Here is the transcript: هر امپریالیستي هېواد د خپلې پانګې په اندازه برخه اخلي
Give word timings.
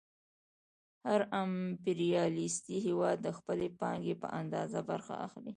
هر 1.07 1.21
امپریالیستي 1.43 2.77
هېواد 2.87 3.17
د 3.23 3.27
خپلې 3.37 3.67
پانګې 3.79 4.15
په 4.21 4.27
اندازه 4.39 4.79
برخه 4.89 5.13
اخلي 5.25 5.49